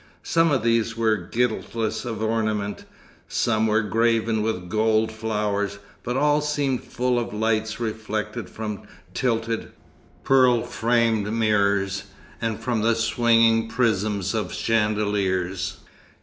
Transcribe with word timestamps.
Some 0.23 0.49
of 0.49 0.63
these 0.63 0.97
were 0.97 1.15
guiltless 1.15 2.05
of 2.05 2.23
ornament, 2.23 2.85
some 3.27 3.67
were 3.67 3.83
graven 3.83 4.41
with 4.41 4.67
gold 4.67 5.11
flowers, 5.11 5.77
but 6.01 6.17
all 6.17 6.41
seemed 6.41 6.83
full 6.83 7.19
of 7.19 7.35
lights 7.35 7.79
reflected 7.79 8.49
from 8.49 8.81
tilted, 9.13 9.71
pearl 10.23 10.63
framed 10.63 11.31
mirrors, 11.31 12.05
and 12.41 12.59
from 12.59 12.81
the 12.81 12.95
swinging 12.95 13.67
prisms 13.69 14.33
of 14.33 14.51
chandeliers. 14.53 15.77